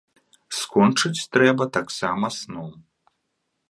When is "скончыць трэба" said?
0.59-1.63